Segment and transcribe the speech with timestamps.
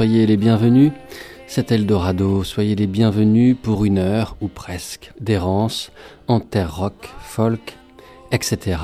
[0.00, 0.92] Soyez les bienvenus.
[1.46, 5.92] C'est Eldorado, soyez les bienvenus pour une heure ou presque d'errance
[6.26, 7.76] en terre rock, folk,
[8.32, 8.78] etc.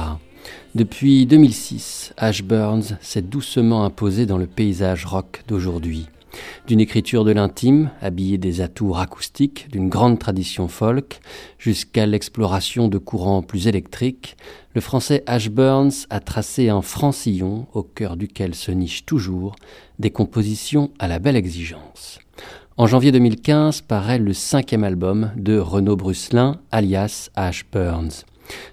[0.74, 6.06] Depuis 2006, Ash Burns s'est doucement imposé dans le paysage rock d'aujourd'hui.
[6.66, 11.20] D'une écriture de l'intime, habillée des atours acoustiques d'une grande tradition folk,
[11.58, 14.36] jusqu'à l'exploration de courants plus électriques,
[14.74, 19.56] le français Ash Burns a tracé un francillon au cœur duquel se nichent toujours
[19.98, 22.18] des compositions à la belle exigence.
[22.76, 28.24] En janvier 2015 paraît le cinquième album de Renaud Brusselin, alias Ash Burns.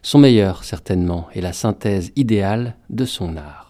[0.01, 3.62] Son meilleur, certainement, est la synthèse idéale de son art.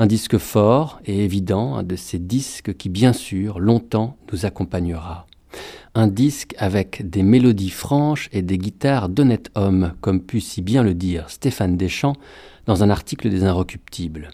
[0.00, 5.26] Un disque fort et évident, un de ces disques qui, bien sûr, longtemps nous accompagnera.
[5.94, 10.82] Un disque avec des mélodies franches et des guitares d'honnête homme, comme put si bien
[10.82, 12.16] le dire Stéphane Deschamps
[12.64, 14.30] dans un article des Inrecuptibles.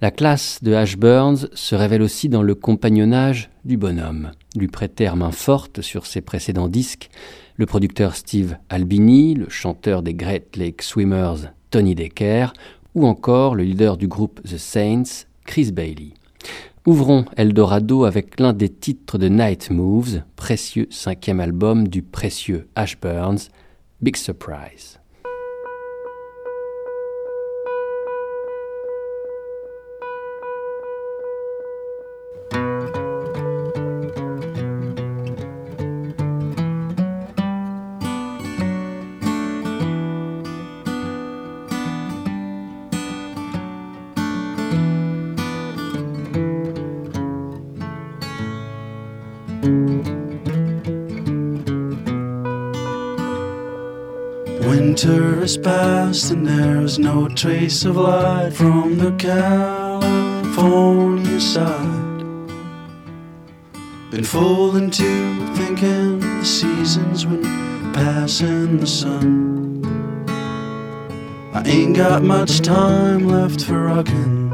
[0.00, 4.30] La classe de Ash Burns se révèle aussi dans le compagnonnage du bonhomme.
[4.56, 7.10] Lui prêtèrent main forte sur ses précédents disques
[7.56, 12.52] le producteur Steve Albini, le chanteur des Great Lake Swimmers Tony Decker
[12.94, 16.14] ou encore le leader du groupe The Saints, Chris Bailey.
[16.86, 23.00] Ouvrons Eldorado avec l'un des titres de Night Moves, précieux cinquième album du précieux Ash
[23.00, 23.48] Burns,
[24.00, 24.98] Big Surprise.
[55.54, 60.50] Has passed and there's no trace of light from the California
[61.40, 62.26] side.
[64.10, 67.44] Been fooling to thinking the seasons when
[67.92, 69.84] passing the sun.
[71.54, 74.50] I ain't got much time left for rocking.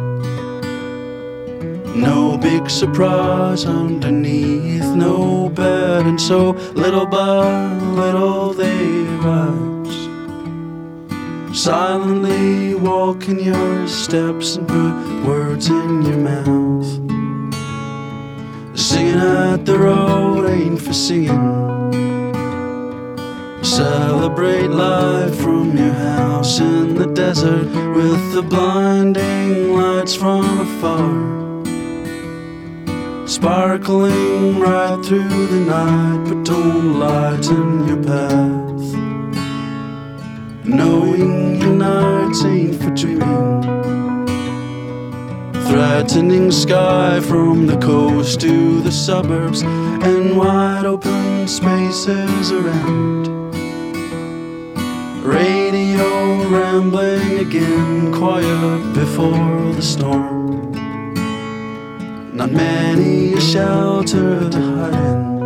[1.98, 9.69] No big surprise underneath, no bed, and so little by little they rise
[11.60, 16.88] silently walk in your steps and put words in your mouth.
[18.74, 21.92] Singing at the road ain't for singing.
[23.62, 31.66] Celebrate life from your house in the desert with the blinding lights from afar.
[33.28, 38.69] Sparkling right through the night, but don't lighten your path.
[40.70, 43.62] Knowing your nights ain't for dreaming.
[45.68, 53.26] Threatening sky from the coast to the suburbs and wide open spaces around.
[55.24, 60.72] Radio rambling again, quiet before the storm.
[62.32, 65.39] Not many a shelter to hide in.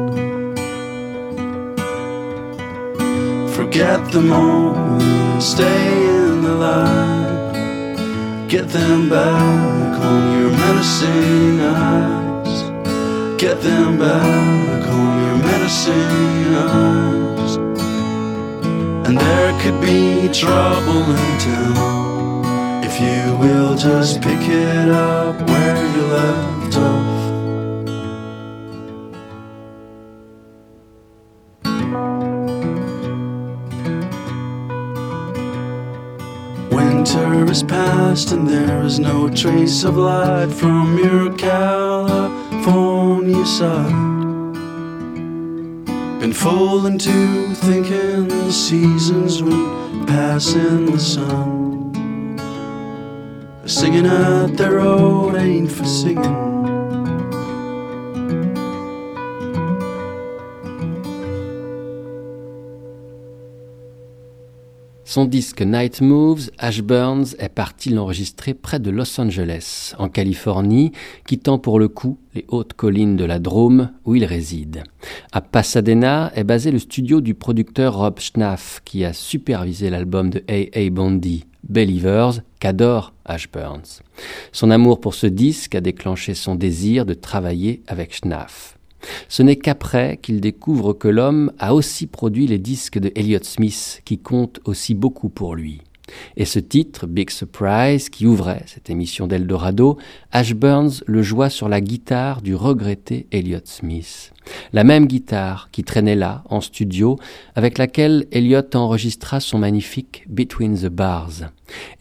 [3.75, 8.47] Forget them all, stay in the light.
[8.49, 12.63] Get them back on your menacing eyes.
[13.37, 17.57] Get them back on your menacing eyes.
[19.09, 25.97] And there could be trouble in town if you will just pick it up where
[25.97, 27.14] you left off.
[37.05, 43.93] Winter is past and there is no trace of light from your California side.
[46.19, 51.93] Been fooling to thinking the seasons went passing the sun.
[53.67, 56.64] Singing at the road ain't for singing.
[65.15, 70.91] Son disque Night Moves, Ash Burns est parti l'enregistrer près de Los Angeles, en Californie,
[71.25, 74.83] quittant pour le coup les hautes collines de la Drôme où il réside.
[75.31, 80.43] À Pasadena est basé le studio du producteur Rob Schnaff, qui a supervisé l'album de
[80.49, 80.91] A.A.
[80.91, 84.03] Bondi, Believers, qu'adore Ash Burns.
[84.51, 88.74] Son amour pour ce disque a déclenché son désir de travailler avec Schnaff.
[89.29, 94.03] Ce n'est qu'après qu'il découvre que l'homme a aussi produit les disques de Elliott Smith,
[94.05, 95.81] qui comptent aussi beaucoup pour lui.
[96.37, 99.99] Et ce titre, Big Surprise, qui ouvrait cette émission d'Eldorado,
[100.33, 104.33] Ash Burns le joua sur la guitare du regretté Elliott Smith.
[104.73, 107.19] La même guitare qui traînait là, en studio,
[107.55, 111.51] avec laquelle Elliott enregistra son magnifique Between the Bars.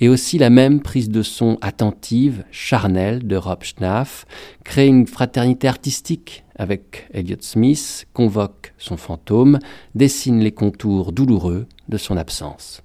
[0.01, 4.25] Et aussi la même prise de son attentive, charnelle de Rob Schnaff,
[4.65, 9.59] crée une fraternité artistique avec Elliott Smith, convoque son fantôme,
[9.95, 12.81] dessine les contours douloureux de son absence.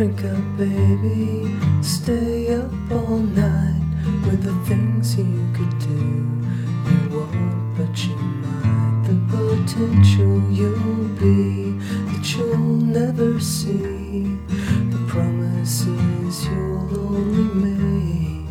[0.00, 1.54] Drink up, baby.
[1.82, 3.82] Stay up all night
[4.24, 6.40] with the things you could do.
[6.88, 9.04] You won't, but you might.
[9.04, 11.76] The potential you'll be
[12.36, 14.36] you'll never see.
[14.90, 18.46] The promises you'll only make.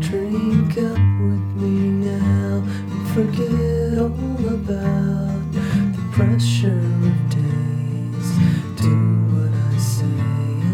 [0.00, 1.76] Drink up with me
[2.08, 8.28] now and forget all about the pressure of days.
[8.80, 8.92] Do
[9.32, 10.20] what I say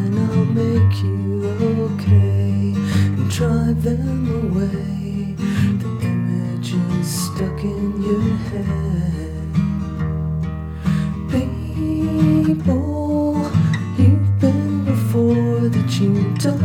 [0.01, 1.45] and I'll make you
[1.93, 2.75] okay
[3.17, 5.35] and drive them away.
[5.83, 8.90] The images stuck in your head.
[16.01, 16.57] 진짜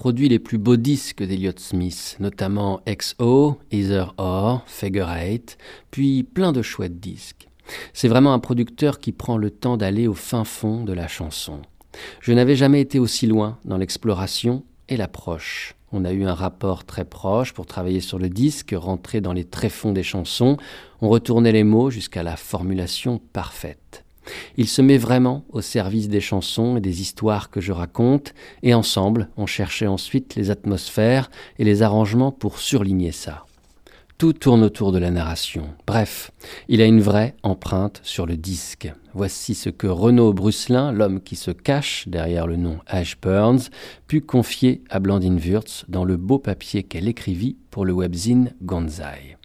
[0.00, 5.58] produit les plus beaux disques d'Elliott Smith, notamment XO, Either Or, Figure Eight,
[5.90, 7.48] puis plein de chouettes disques.
[7.92, 11.60] C'est vraiment un producteur qui prend le temps d'aller au fin fond de la chanson.
[12.22, 15.74] Je n'avais jamais été aussi loin dans l'exploration et l'approche.
[15.92, 19.44] On a eu un rapport très proche pour travailler sur le disque, rentrer dans les
[19.44, 20.56] tréfonds des chansons,
[21.02, 24.06] on retournait les mots jusqu'à la formulation parfaite.
[24.56, 28.74] Il se met vraiment au service des chansons et des histoires que je raconte, et
[28.74, 33.44] ensemble, on cherchait ensuite les atmosphères et les arrangements pour surligner ça.
[34.20, 35.70] Tout tourne autour de la narration.
[35.86, 36.30] Bref,
[36.68, 38.92] il a une vraie empreinte sur le disque.
[39.14, 43.70] Voici ce que Renaud Brusselin, l'homme qui se cache derrière le nom Ash Burns,
[44.08, 49.38] put confier à Blandine Wurtz dans le beau papier qu'elle écrivit pour le webzine Gonzai.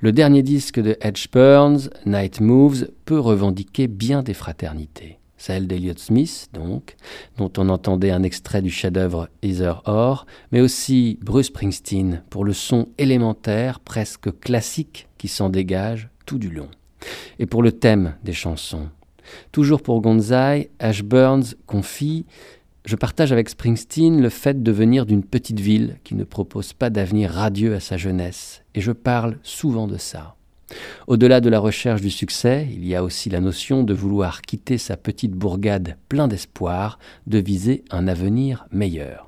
[0.00, 5.18] Le dernier disque de Edge Burns, Night Moves, peut revendiquer bien des fraternités.
[5.36, 6.96] Celle d'Elliott Smith, donc,
[7.36, 12.52] dont on entendait un extrait du chef-d'œuvre Either Or, mais aussi Bruce Springsteen pour le
[12.52, 16.68] son élémentaire, presque classique, qui s'en dégage tout du long.
[17.38, 18.88] Et pour le thème des chansons.
[19.52, 22.26] Toujours pour Gonzai, Ash Burns confie
[22.84, 26.90] je partage avec Springsteen le fait de venir d'une petite ville qui ne propose pas
[26.90, 30.36] d'avenir radieux à sa jeunesse, et je parle souvent de ça.
[31.06, 34.78] Au-delà de la recherche du succès, il y a aussi la notion de vouloir quitter
[34.78, 39.27] sa petite bourgade plein d'espoir, de viser un avenir meilleur.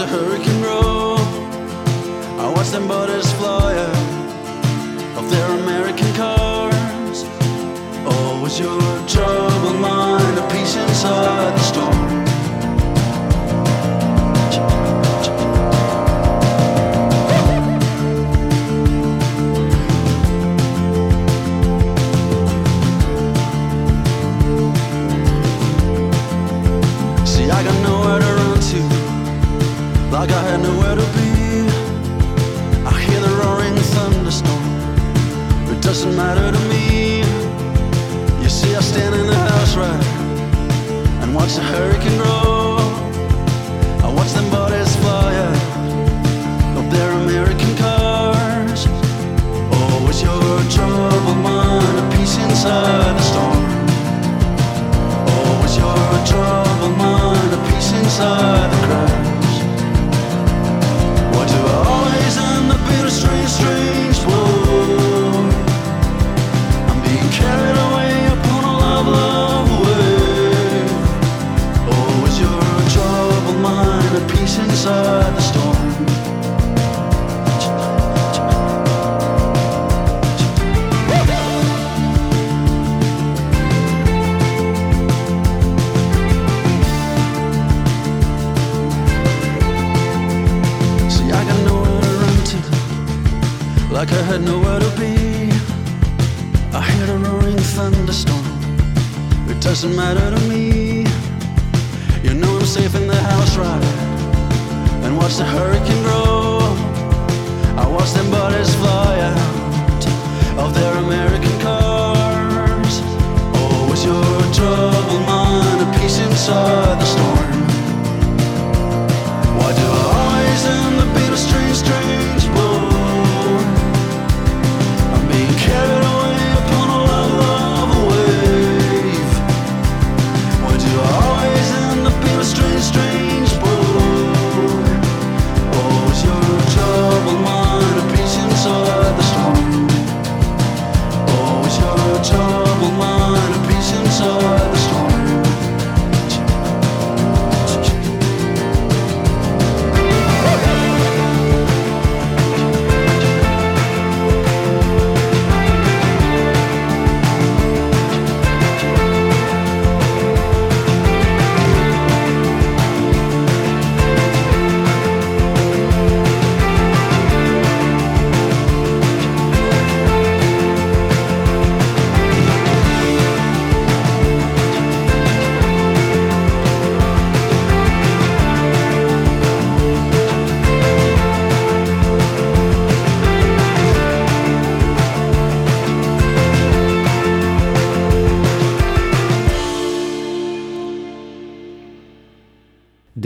[0.00, 1.16] The hurricane grow.
[2.38, 7.24] I watch them butters fly out of their American cars.
[8.06, 12.09] Oh, Always your troubled mind a peace inside the storm?
[36.10, 37.18] doesn't matter to me.
[38.42, 40.04] You see, I stand in the house right
[41.22, 42.59] and watch the hurricane roll.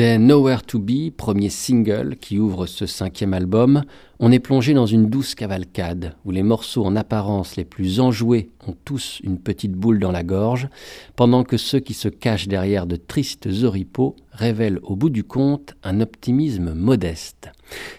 [0.04, 3.84] Des Nowhere to Be, premier single qui ouvre ce cinquième album,
[4.20, 8.50] on est plongé dans une douce cavalcade où les morceaux en apparence les plus enjoués
[8.68, 10.68] ont tous une petite boule dans la gorge,
[11.16, 15.72] pendant que ceux qui se cachent derrière de tristes oripeaux révèlent au bout du compte
[15.82, 17.50] un optimisme modeste.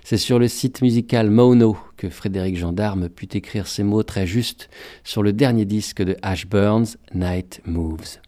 [0.04, 4.70] C'est sur le site musical Mono que Frédéric Gendarme put écrire ces mots très justes
[5.04, 8.20] sur le dernier disque de Ash Burns, Night Moves.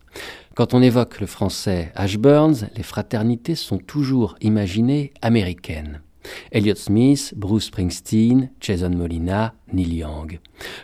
[0.58, 6.02] Quand on évoque le français Ash Burns, les fraternités sont toujours imaginées américaines.
[6.52, 10.40] Elliott Smith, Bruce Springsteen, Jason Molina, Neil Young.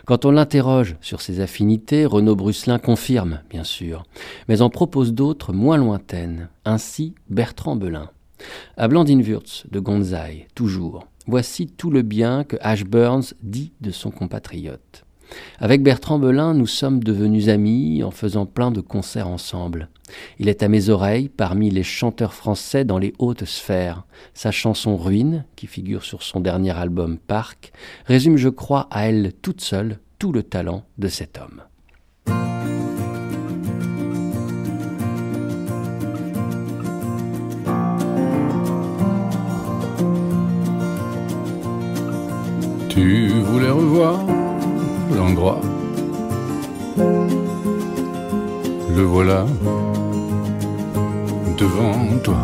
[0.06, 4.04] Quand on l'interroge sur ses affinités, Renaud Brusselin confirme, bien sûr,
[4.46, 8.10] mais en propose d'autres moins lointaines, ainsi Bertrand Belin.
[8.76, 14.12] À Blandine-Wurtz de Gonzaï, toujours, voici tout le bien que Ash Burns dit de son
[14.12, 15.03] compatriote.
[15.58, 19.88] Avec Bertrand Belin, nous sommes devenus amis en faisant plein de concerts ensemble.
[20.38, 24.04] Il est à mes oreilles parmi les chanteurs français dans les hautes sphères.
[24.34, 27.72] Sa chanson Ruine, qui figure sur son dernier album Parc,
[28.06, 31.62] résume, je crois, à elle toute seule tout le talent de cet homme.
[42.88, 44.43] Tu voulais revoir
[48.96, 49.46] Le voilà
[51.56, 52.36] devant toi.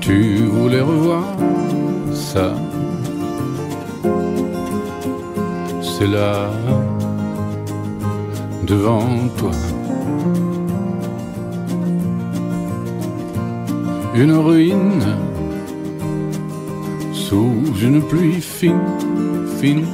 [0.00, 1.24] Tu voulais revoir
[2.12, 2.54] ça.
[5.82, 6.50] C'est là
[8.66, 9.52] devant toi.
[14.14, 15.27] Une ruine
[17.28, 18.80] sous une pluie fine,
[19.60, 19.84] fine,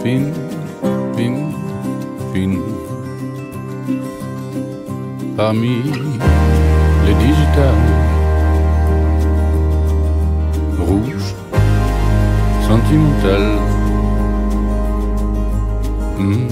[0.00, 0.32] fine,
[1.16, 1.52] fine,
[2.32, 2.60] fine.
[5.36, 5.82] Parmi
[7.04, 7.86] les digitales
[10.78, 11.34] rouges,
[12.68, 13.58] sentimentales.
[16.16, 16.46] Hmm.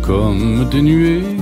[0.00, 1.41] Comme des nuées,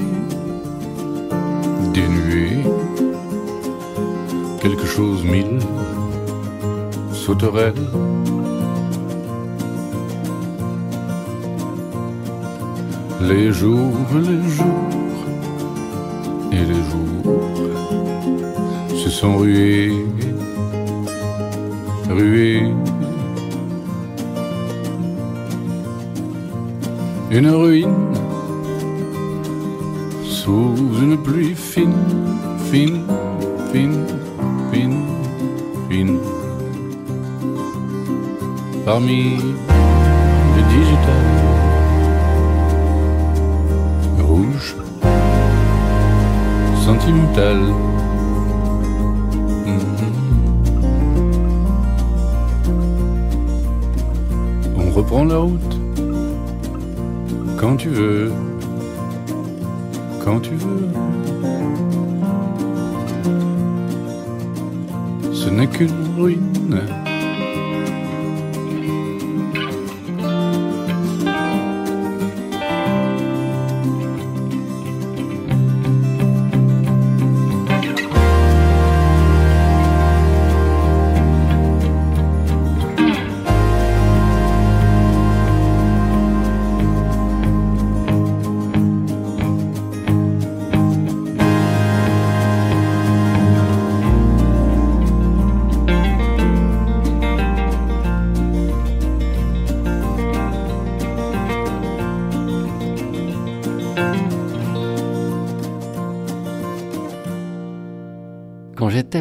[13.20, 15.26] Les jours, les jours
[16.50, 17.40] et les jours
[18.96, 19.92] se sont rués,
[22.08, 22.72] rués.
[27.30, 28.14] Une ruine
[30.24, 31.92] sous une pluie fine,
[32.70, 33.02] fine
[38.92, 39.36] parmi
[40.56, 41.24] le digital.
[44.18, 44.74] Rouge,
[46.84, 47.58] sentimental.
[49.64, 50.12] Mm-hmm.
[54.76, 55.74] On reprend la route
[57.60, 58.32] quand tu veux,
[60.24, 60.88] quand tu veux.
[65.32, 66.99] Ce n'est qu'une ruine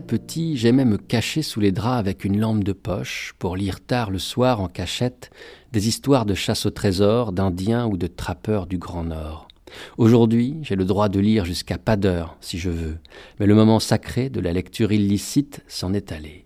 [0.10, 4.10] petit, j'aimais me cacher sous les draps avec une lampe de poche pour lire tard
[4.10, 5.30] le soir en cachette
[5.72, 9.48] des histoires de chasse au trésor, d'indiens ou de trappeurs du Grand Nord.
[10.00, 12.98] Aujourd'hui, j'ai le droit de lire jusqu'à pas d'heure, si je veux,
[13.40, 16.46] mais le moment sacré de la lecture illicite s'en est allé.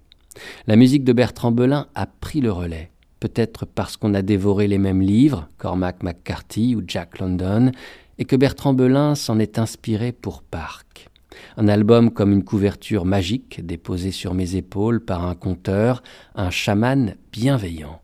[0.68, 4.78] La musique de Bertrand Belin a pris le relais, peut-être parce qu'on a dévoré les
[4.78, 7.72] mêmes livres, Cormac McCarthy ou Jack London,
[8.18, 11.10] et que Bertrand Belin s'en est inspiré pour Park.
[11.56, 16.02] Un album comme une couverture magique déposée sur mes épaules par un conteur,
[16.34, 18.02] un chaman bienveillant.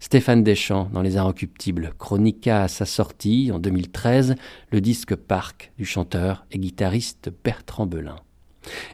[0.00, 4.36] Stéphane Deschamps dans Les Inrecuptibles chroniqua à sa sortie en 2013
[4.70, 8.16] le disque Parc du chanteur et guitariste Bertrand Belin.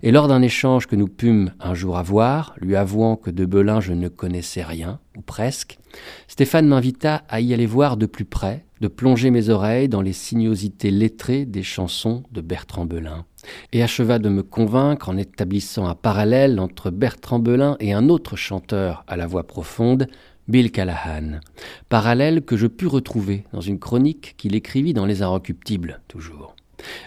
[0.02, 3.80] Et lors d'un échange que nous pûmes un jour avoir, lui avouant que de Belin
[3.80, 5.78] je ne connaissais rien, ou presque,
[6.26, 10.12] Stéphane m'invita à y aller voir de plus près, de plonger mes oreilles dans les
[10.12, 13.24] sinuosités lettrées des chansons de Bertrand Belin,
[13.72, 18.36] et acheva de me convaincre en établissant un parallèle entre Bertrand Belin et un autre
[18.36, 20.06] chanteur à la voix profonde,
[20.48, 21.40] Bill Callahan,
[21.88, 26.56] parallèle que je pus retrouver dans une chronique qu'il écrivit dans Les Inrecuptibles, toujours.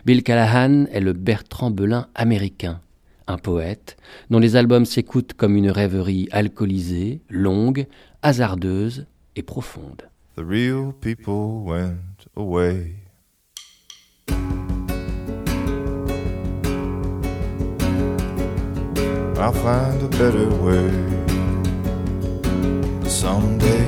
[0.06, 2.80] Bill Callahan est le Bertrand Belin américain,
[3.28, 3.98] un poète
[4.30, 7.88] dont les albums s'écoutent comme une rêverie alcoolisée, longue,
[8.22, 10.04] hasardeuse et profonde.
[10.36, 12.96] The real people went away.
[19.38, 20.90] I'll find a better way
[23.08, 23.86] someday.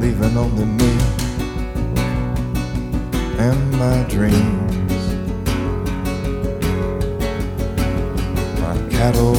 [0.00, 0.92] Leaving only me
[3.38, 5.04] and my dreams,
[8.60, 9.36] my cattle.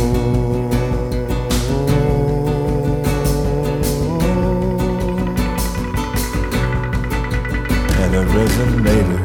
[8.01, 9.24] And a resonator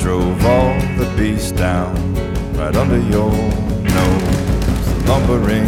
[0.00, 1.94] drove all the beasts down
[2.54, 4.86] right under your nose.
[4.86, 5.66] The lumbering,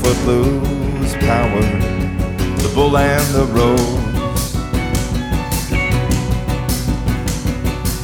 [0.00, 1.62] footloose power,
[2.62, 4.52] the bull and the rose.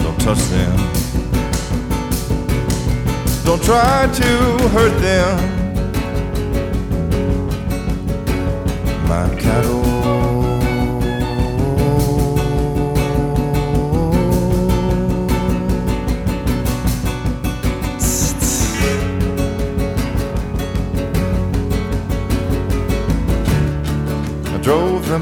[0.03, 0.77] Don't touch them.
[3.45, 5.39] Don't try to hurt them.
[9.07, 9.78] My cattle.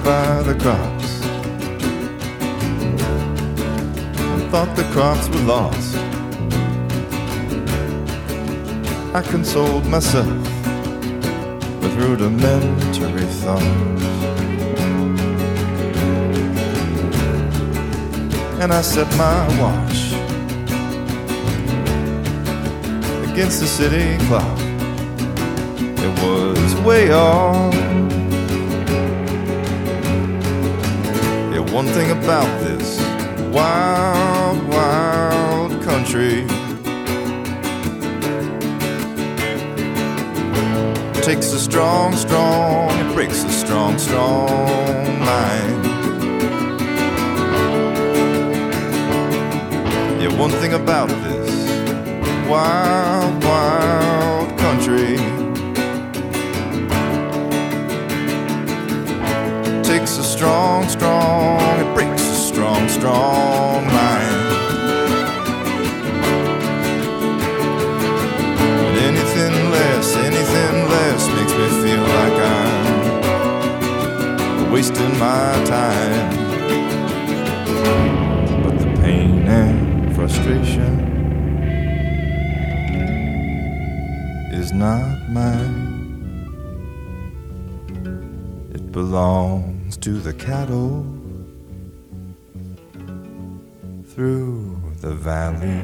[0.05, 1.23] By the crops
[4.19, 5.97] and thought the crops were lost.
[9.15, 10.27] I consoled myself
[11.81, 13.65] with rudimentary thoughts.
[18.61, 20.13] And I set my watch
[23.31, 24.59] against the city clock.
[25.99, 28.16] It was way off.
[31.77, 32.99] One thing about this
[33.53, 36.47] wild, wild country
[41.21, 45.85] takes a strong, strong, it breaks a strong, strong mind.
[50.23, 51.69] Yeah, one thing about this
[52.49, 54.16] wild, wild
[60.47, 64.47] strong, strong, it breaks a strong, strong mind.
[68.87, 72.87] And anything less, anything less makes me feel like I'm
[74.71, 76.31] wasting my time.
[78.63, 80.93] But the pain and frustration
[84.53, 85.83] is not mine.
[88.73, 89.66] It belongs
[90.07, 91.05] to the cattle
[94.05, 95.83] through the valley.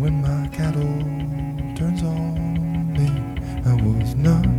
[0.00, 0.82] When my cattle
[1.76, 3.08] turns on me,
[3.64, 4.49] I was knocked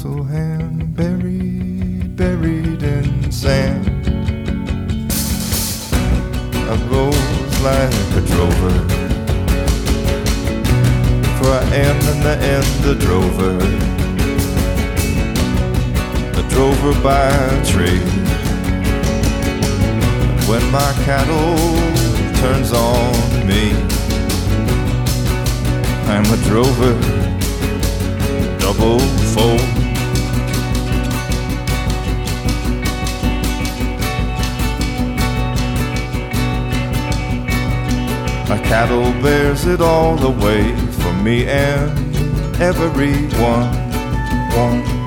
[0.00, 0.24] colossal
[0.94, 3.86] buried, buried in sand.
[6.54, 8.74] I rose like a drover,
[11.36, 13.58] for I am in the end a drover,
[16.38, 17.30] a drover by
[17.64, 18.02] trade.
[20.22, 21.56] And when my cattle
[22.40, 23.72] turns on me,
[26.06, 26.94] I'm a drover,
[28.58, 28.98] double
[29.34, 29.89] fold.
[38.70, 40.62] Cattle bears it all the way
[41.02, 41.90] for me and
[42.62, 43.28] everyone.
[43.40, 43.68] One,
[44.54, 44.99] one,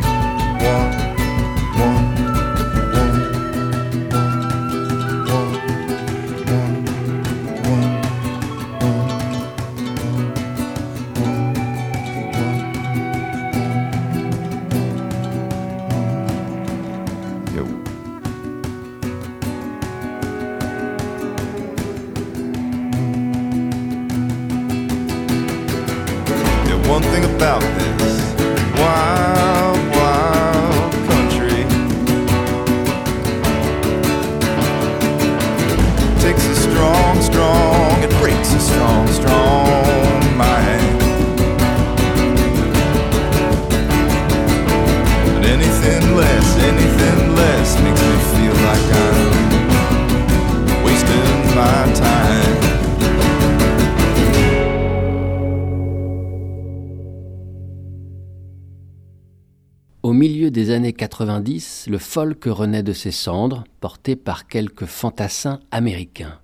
[37.22, 41.02] strong, strong, it breaks a strong, strong mind.
[45.36, 52.74] And anything less, anything less makes me feel like I'm wasting my time.
[60.04, 65.60] Au milieu des années 90, le folk renaît de ses cendres, porté par quelques fantassins
[65.72, 66.43] américains.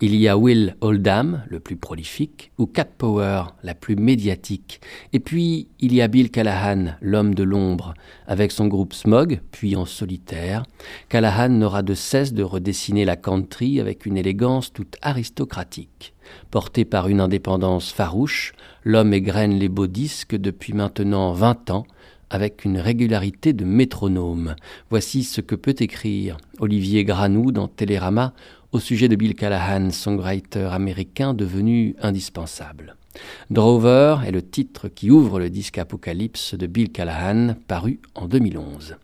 [0.00, 4.80] Il y a Will Oldham, le plus prolifique, ou Cat Power, la plus médiatique.
[5.12, 7.94] Et puis, il y a Bill Callahan, l'homme de l'ombre,
[8.26, 10.64] avec son groupe Smog, puis en solitaire.
[11.08, 16.14] Callahan n'aura de cesse de redessiner la country avec une élégance toute aristocratique.
[16.50, 21.86] Porté par une indépendance farouche, l'homme égrène les beaux disques depuis maintenant vingt ans,
[22.30, 24.56] avec une régularité de métronome.
[24.90, 28.34] Voici ce que peut écrire Olivier Granou dans Télérama
[28.74, 32.96] au sujet de Bill Callahan, songwriter américain devenu indispensable.
[33.48, 38.96] Drover est le titre qui ouvre le disque Apocalypse de Bill Callahan, paru en 2011.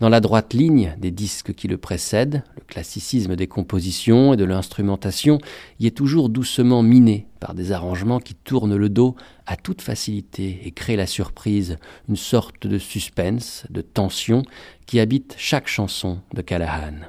[0.00, 4.44] Dans la droite ligne des disques qui le précèdent, le classicisme des compositions et de
[4.44, 5.38] l'instrumentation
[5.78, 9.14] y est toujours doucement miné par des arrangements qui tournent le dos
[9.46, 14.42] à toute facilité et créent la surprise, une sorte de suspense, de tension
[14.86, 17.06] qui habite chaque chanson de Callahan.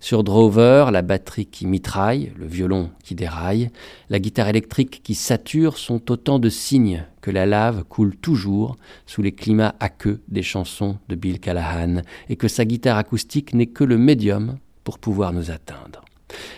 [0.00, 3.70] Sur Drover, la batterie qui mitraille, le violon qui déraille,
[4.10, 9.22] la guitare électrique qui sature sont autant de signes que la lave coule toujours sous
[9.22, 13.84] les climats aqueux des chansons de Bill Callahan et que sa guitare acoustique n'est que
[13.84, 16.04] le médium pour pouvoir nous atteindre.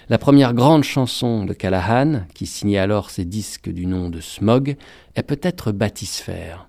[0.08, 4.76] La première grande chanson de Callahan, qui signait alors ses disques du nom de Smog,
[5.14, 6.68] est peut-être Bathysphère.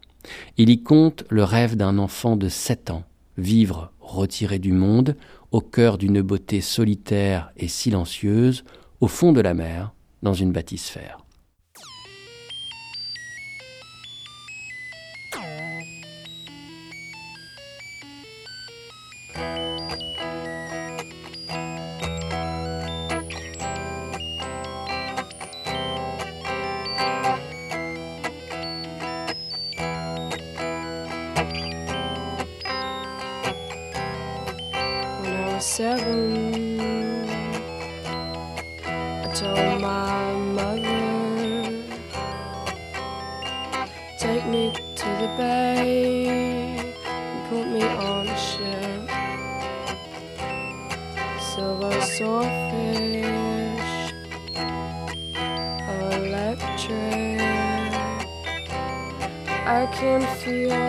[0.58, 3.04] Il y compte le rêve d'un enfant de sept ans,
[3.38, 5.16] vivre retiré du monde,
[5.52, 8.64] au cœur d'une beauté solitaire et silencieuse,
[9.02, 11.19] au fond de la mer, dans une bathysphère.
[60.50, 60.89] Yeah.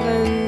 [0.00, 0.39] And.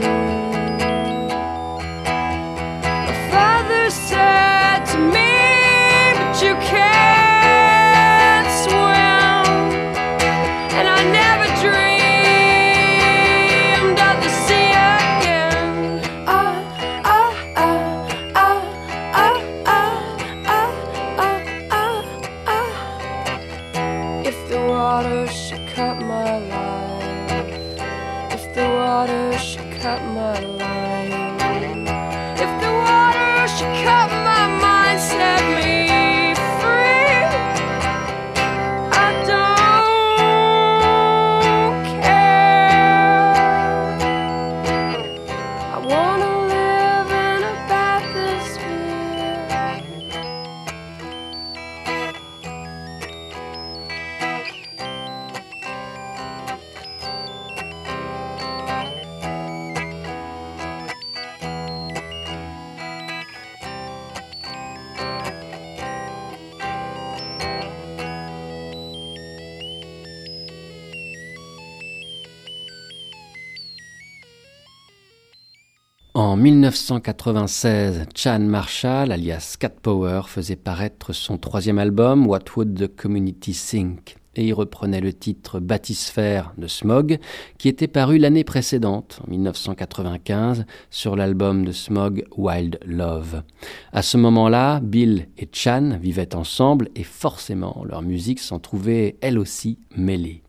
[76.43, 83.53] 1996, Chan Marshall, alias Cat Power, faisait paraître son troisième album, What Would the Community
[83.53, 84.17] Think?
[84.35, 87.21] Et il reprenait le titre Bathysphère de Smog,
[87.59, 93.45] qui était paru l'année précédente, en 1995, sur l'album de Smog Wild Love.
[93.93, 99.39] À ce moment-là, Bill et Chan vivaient ensemble et forcément leur musique s'en trouvait elle
[99.39, 100.43] aussi mêlée.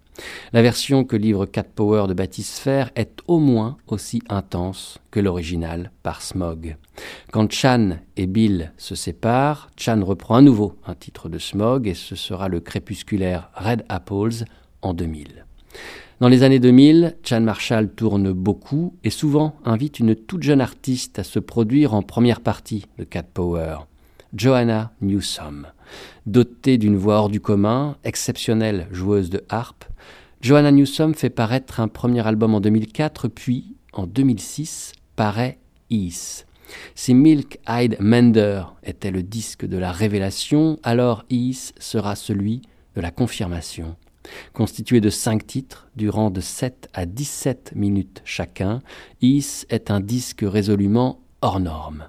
[0.52, 5.92] La version que livre Cat Power de Bathysphère est au moins aussi intense que l'original
[6.04, 6.78] par Smog.
[7.32, 11.96] Quand Chan et Bill se séparent, Chan reprend à nouveau un titre de Smog et
[11.96, 14.46] ce sera le crépusculaire Red Apples
[14.82, 15.46] en 2000.
[16.20, 21.20] Dans les années 2000, Chan Marshall tourne beaucoup et souvent invite une toute jeune artiste
[21.20, 23.80] à se produire en première partie de Cat Power.
[24.34, 25.68] Joanna Newsom.
[26.26, 29.86] Dotée d'une voix hors du commun, exceptionnelle joueuse de harpe,
[30.42, 35.58] Joanna Newsom fait paraître un premier album en 2004, puis en 2006 paraît
[35.90, 36.46] Ease.
[36.96, 42.62] Si Milk Eyed Mender était le disque de la révélation, alors Ease sera celui
[42.96, 43.96] de la confirmation.
[44.54, 48.82] Constitué de cinq titres, durant de 7 à 17 minutes chacun,
[49.22, 52.08] Ease est un disque résolument hors norme.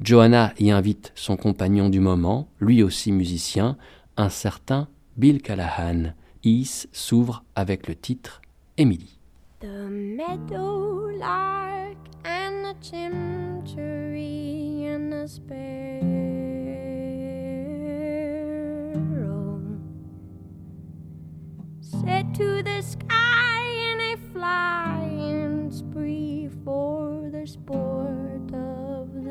[0.00, 3.76] Johanna y invite son compagnon du moment, lui aussi musicien,
[4.16, 6.14] un certain Bill Callahan.
[6.46, 8.42] Is s'ouvre avec le titre
[8.76, 9.18] Emily.
[9.60, 16.02] The meadowlark and the chimchuree and the sparrow
[21.80, 28.23] set to the sky in a flying spree for the sport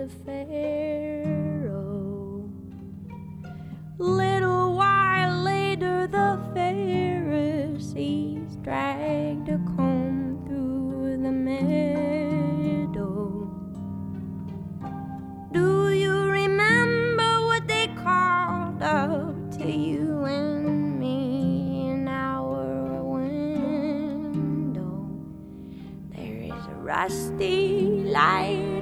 [0.04, 2.50] the pharaoh.
[3.98, 13.10] Little while later, the Pharisees dragged a comb through the meadow.
[15.54, 25.08] Do you remember what they called up to you and me in our window?
[26.14, 28.73] There is a rusty light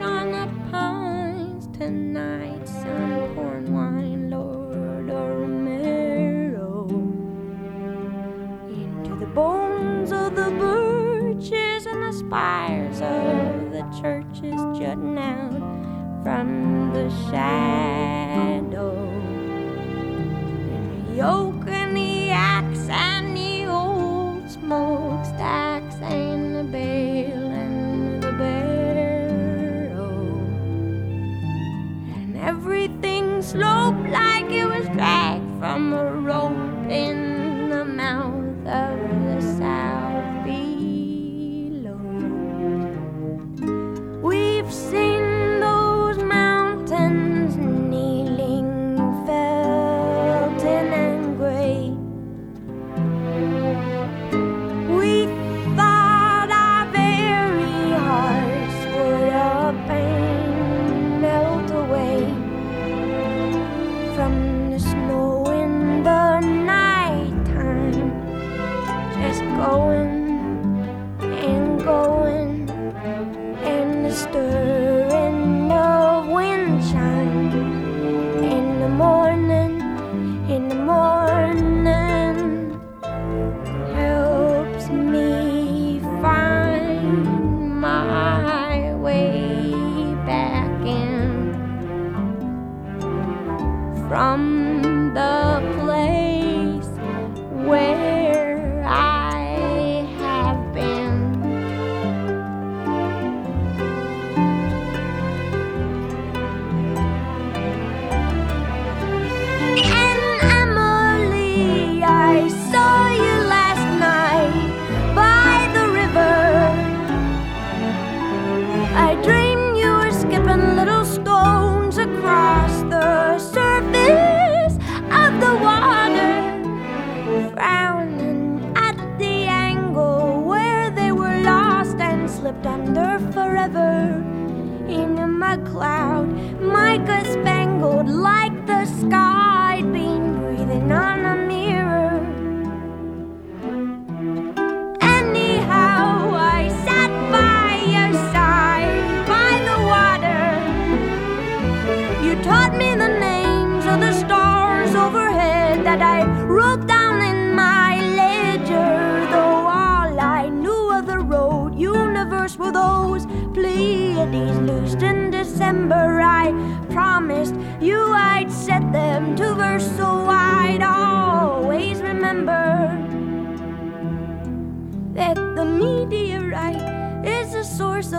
[17.29, 18.00] shine.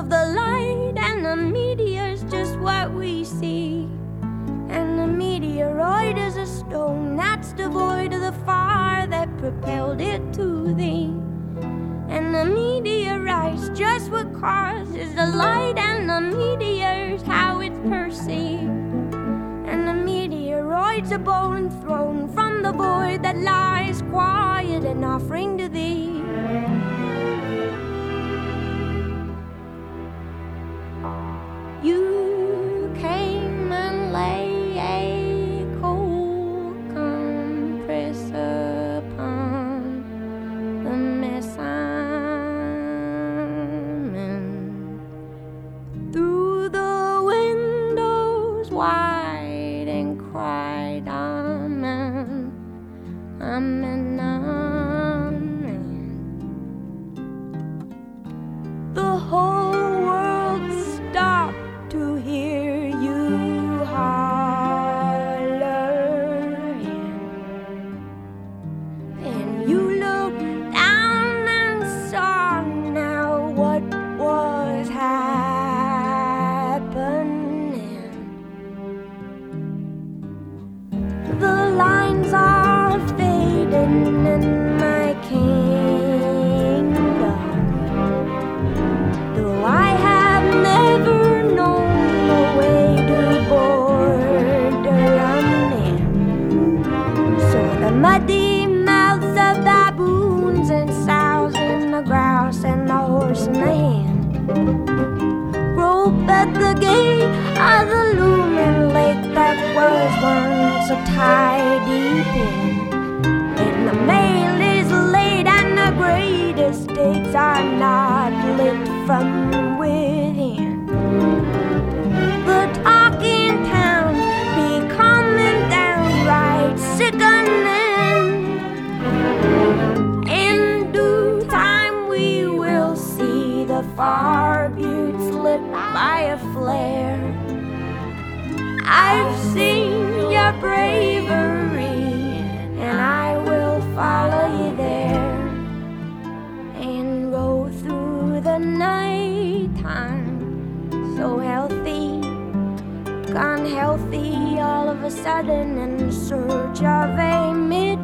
[0.03, 3.89] of the light, and the meteor's just what we see.
[4.69, 10.75] And the meteoroid is a stone that's devoid of the fire that propelled it to
[10.75, 11.15] thee.
[12.09, 19.15] And the meteorite's just what causes the light, and the meteor's how it's perceived.
[19.71, 25.57] And the meteoroid's a bone thrown from the void that lies quiet and offering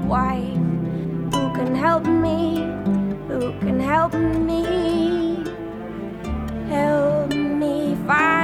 [0.08, 0.56] Wife,
[1.34, 2.64] Who can help me?
[3.28, 5.44] Who can help me?
[6.70, 8.37] Help me find.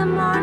[0.00, 0.39] the morning.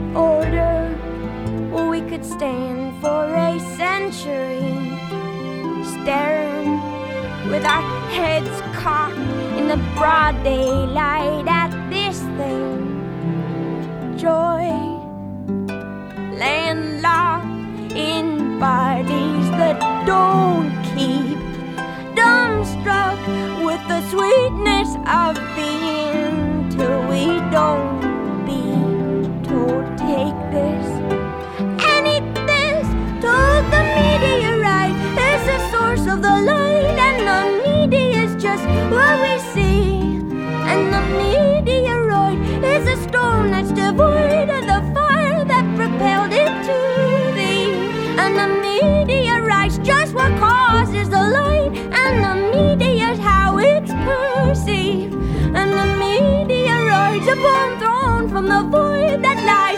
[0.00, 4.60] good order, we could stand for a century
[5.94, 6.80] staring
[7.50, 9.16] with our heads cocked
[9.58, 12.96] in the broad daylight at this thing.
[14.16, 14.68] Joy,
[16.38, 21.38] landlocked in bodies that don't keep,
[22.14, 23.18] dumbstruck
[23.64, 27.89] with the sweetness of being till we don't.
[58.50, 59.69] mà vui that lại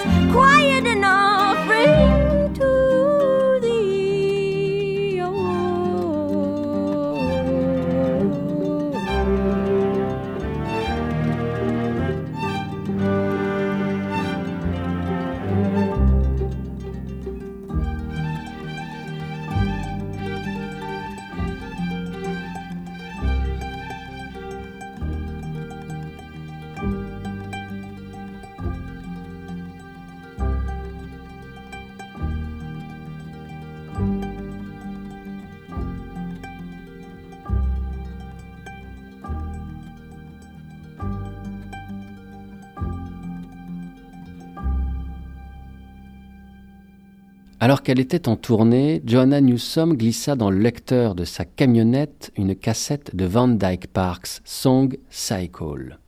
[47.62, 52.56] Alors qu'elle était en tournée, Joanna Newsom glissa dans le lecteur de sa camionnette une
[52.56, 56.00] cassette de Van Dyke Parks, Song Cycle.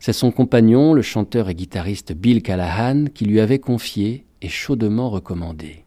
[0.00, 5.10] C'est son compagnon, le chanteur et guitariste Bill Callahan, qui lui avait confié et chaudement
[5.10, 5.84] recommandé.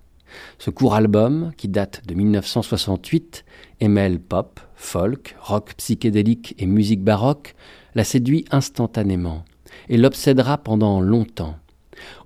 [0.60, 3.46] Ce court album, qui date de 1968
[3.80, 7.56] et mêle pop, folk, rock psychédélique et musique baroque,
[7.96, 9.44] la séduit instantanément
[9.88, 11.56] et l'obsédera pendant longtemps.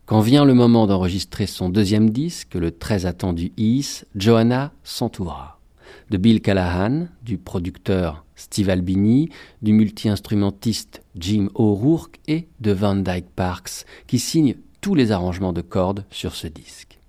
[0.06, 5.62] Quand vient le moment d'enregistrer son deuxième disque, le très attendu Is, Johanna s'entoura.
[6.10, 9.30] De Bill Callahan, du producteur Steve Albini,
[9.62, 15.62] du multi-instrumentiste Jim O'Rourke et de Van Dyke Parks, qui signe tous les arrangements de
[15.62, 16.99] cordes sur ce disque.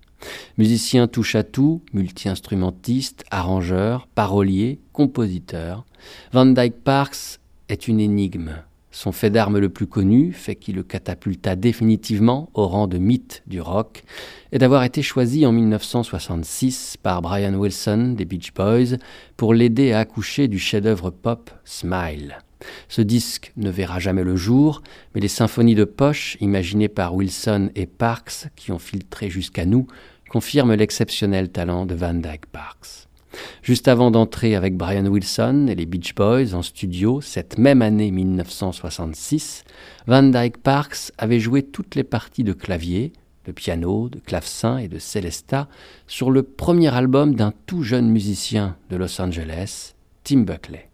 [0.57, 5.85] Musicien touche à tout, multi-instrumentiste, arrangeur, parolier, compositeur,
[6.31, 8.55] Van Dyke Parks est une énigme
[8.95, 13.43] son fait d'arme le plus connu, fait qui le catapulta définitivement au rang de mythe
[13.45, 14.05] du rock,
[14.53, 18.95] est d'avoir été choisi en 1966 par Brian Wilson des Beach Boys
[19.35, 22.37] pour l'aider à accoucher du chef-d'œuvre pop Smile.
[22.87, 24.81] Ce disque ne verra jamais le jour,
[25.13, 29.87] mais les symphonies de poche imaginées par Wilson et Parks, qui ont filtré jusqu'à nous,
[30.29, 33.04] confirment l'exceptionnel talent de Van Dyke Parks.
[33.61, 38.11] Juste avant d'entrer avec Brian Wilson et les Beach Boys en studio cette même année
[38.11, 39.63] 1966,
[40.07, 43.13] Van Dyke Parks avait joué toutes les parties de clavier,
[43.45, 45.67] de piano, de clavecin et de celesta
[46.07, 50.89] sur le premier album d'un tout jeune musicien de Los Angeles, Tim Buckley.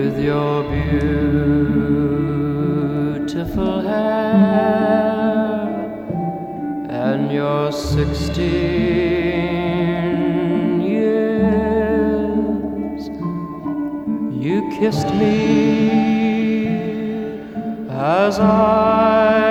[0.00, 0.62] With your
[3.12, 4.80] beautiful hair
[6.88, 8.40] and your sixteen
[10.80, 11.90] years.
[14.44, 15.36] You kissed me
[17.90, 19.49] as I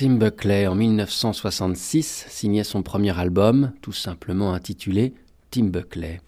[0.00, 5.12] Tim Buckley, en 1966, signait son premier album, tout simplement intitulé
[5.50, 6.22] Tim Buckley.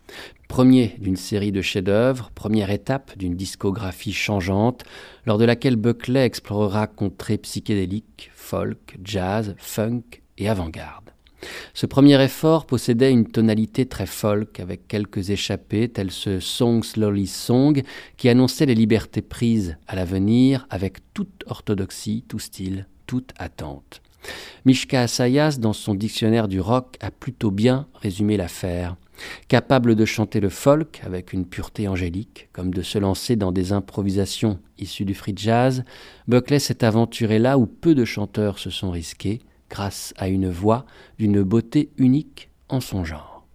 [0.52, 4.84] Premier d'une série de chefs-d'œuvre, première étape d'une discographie changeante,
[5.24, 10.02] lors de laquelle Buckley explorera contrées psychédéliques, folk, jazz, funk
[10.36, 11.08] et avant-garde.
[11.72, 17.28] Ce premier effort possédait une tonalité très folk, avec quelques échappées, telles ce Song Slowly
[17.28, 17.82] Song,
[18.18, 24.02] qui annonçait les libertés prises à l'avenir avec toute orthodoxie, tout style, toute attente.
[24.66, 28.96] Mishka Asayas, dans son dictionnaire du rock, a plutôt bien résumé l'affaire.
[29.48, 33.72] Capable de chanter le folk avec une pureté angélique, comme de se lancer dans des
[33.72, 35.84] improvisations issues du free jazz,
[36.28, 40.84] Buckley s'est aventuré là où peu de chanteurs se sont risqués, grâce à une voix
[41.18, 43.46] d'une beauté unique en son genre.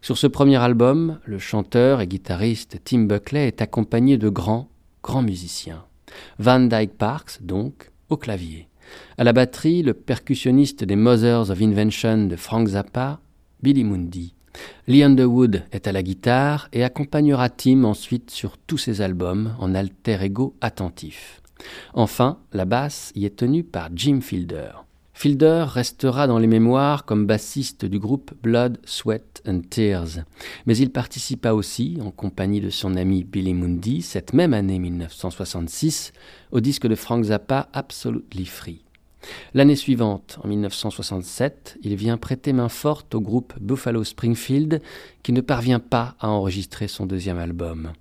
[0.00, 4.68] Sur ce premier album, le chanteur et guitariste Tim Buckley est accompagné de grands,
[5.02, 5.84] grands musiciens.
[6.38, 8.68] Van Dyke Parks, donc, au clavier.
[9.16, 13.20] À la batterie, le percussionniste des Mothers of Invention de Frank Zappa,
[13.62, 14.34] Billy Mundy.
[14.86, 19.74] Lee Underwood est à la guitare et accompagnera Tim ensuite sur tous ses albums en
[19.74, 21.40] alter ego attentif.
[21.94, 24.70] Enfin, la basse y est tenue par Jim Fielder.
[25.14, 30.24] Fielder restera dans les mémoires comme bassiste du groupe Blood, Sweat and Tears,
[30.66, 36.12] mais il participa aussi, en compagnie de son ami Billy Mundy, cette même année 1966,
[36.50, 38.82] au disque de Frank Zappa Absolutely Free.
[39.54, 44.82] L'année suivante, en 1967, il vient prêter main forte au groupe Buffalo Springfield,
[45.22, 47.92] qui ne parvient pas à enregistrer son deuxième album.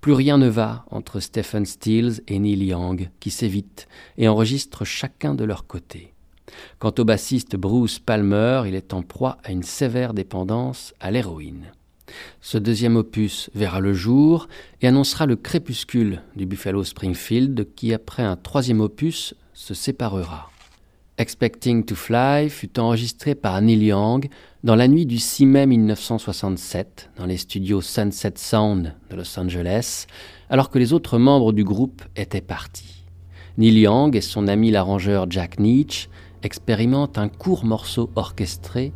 [0.00, 5.34] Plus rien ne va entre Stephen Stills et Neil Young, qui s'évitent et enregistrent chacun
[5.34, 6.14] de leur côté.
[6.78, 11.72] Quant au bassiste Bruce Palmer, il est en proie à une sévère dépendance à l'héroïne.
[12.40, 14.48] Ce deuxième opus verra le jour
[14.80, 20.50] et annoncera le crépuscule du Buffalo Springfield qui, après un troisième opus, se séparera.
[21.20, 24.28] Expecting to Fly fut enregistré par Neil Young
[24.62, 30.06] dans la nuit du 6 mai 1967 dans les studios Sunset Sound de Los Angeles,
[30.48, 33.04] alors que les autres membres du groupe étaient partis.
[33.56, 36.08] Neil Young et son ami l'arrangeur Jack Nietzsche
[36.44, 38.92] expérimentent un court morceau orchestré,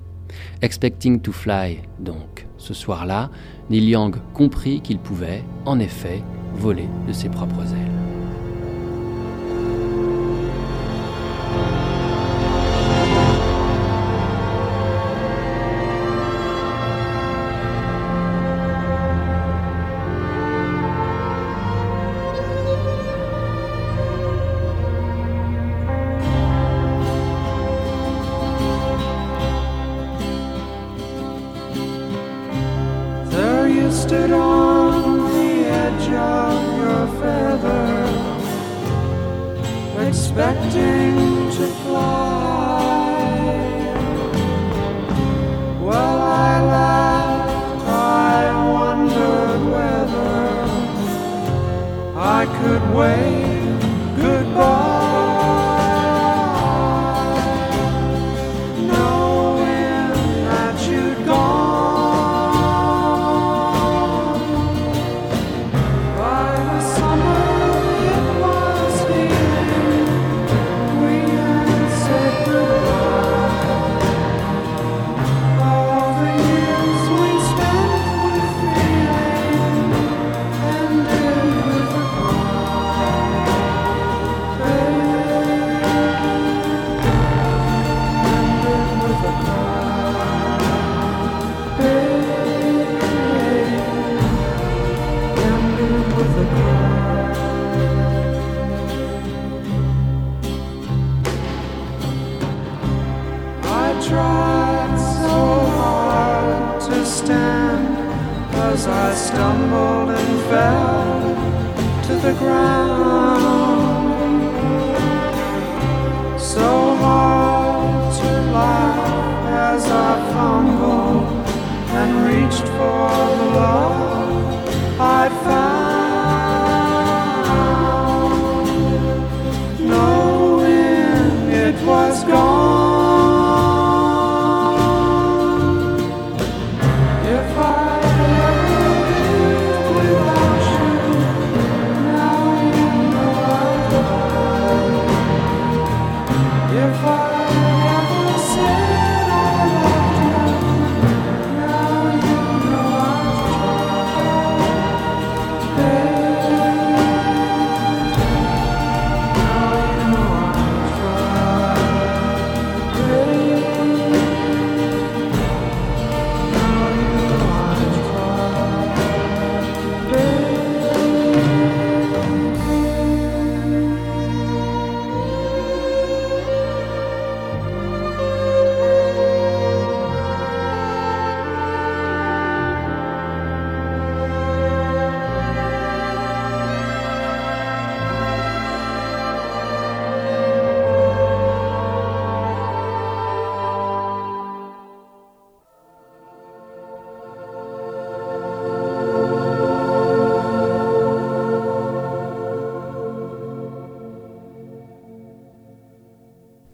[0.63, 2.47] Expecting to Fly donc.
[2.57, 3.33] Ce soir-là,
[3.69, 6.23] Neil Young comprit qu'il pouvait, en effet,
[6.55, 8.12] voler de ses propres ailes.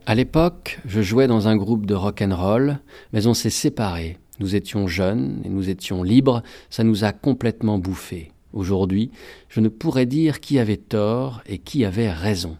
[0.09, 2.79] À l'époque, je jouais dans un groupe de rock and roll,
[3.13, 4.17] mais on s'est séparés.
[4.41, 8.33] Nous étions jeunes et nous étions libres, ça nous a complètement bouffés.
[8.55, 9.11] Aujourd'hui,
[9.51, 12.57] je ne pourrais dire qui avait tort et qui avait raison.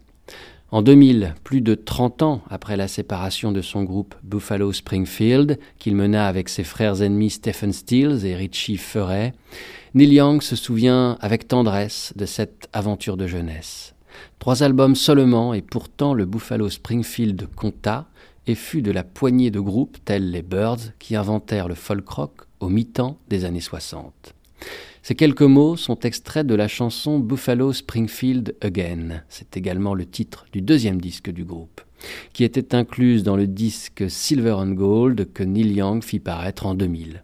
[0.73, 5.97] En 2000, plus de 30 ans après la séparation de son groupe Buffalo Springfield, qu'il
[5.97, 9.33] mena avec ses frères ennemis Stephen Stills et Richie Furay,
[9.95, 13.95] Neil Young se souvient avec tendresse de cette aventure de jeunesse.
[14.39, 18.09] Trois albums seulement, et pourtant le Buffalo Springfield compta
[18.47, 22.33] et fut de la poignée de groupes tels les Birds qui inventèrent le folk rock
[22.61, 24.35] au mi-temps des années 60.
[25.03, 29.23] Ces quelques mots sont extraits de la chanson Buffalo Springfield Again.
[29.29, 31.81] C'est également le titre du deuxième disque du groupe,
[32.33, 36.75] qui était incluse dans le disque Silver and Gold que Neil Young fit paraître en
[36.75, 37.23] 2000.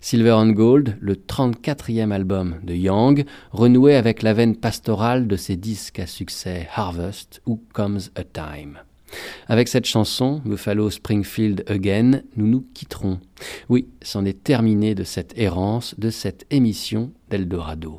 [0.00, 5.56] Silver and Gold, le 34e album de Young, renouait avec la veine pastorale de ses
[5.56, 8.78] disques à succès Harvest ou Comes a Time.
[9.46, 13.20] Avec cette chanson, Buffalo Springfield Again, nous nous quitterons.
[13.68, 17.98] Oui, c'en est terminé de cette errance, de cette émission d'Eldorado.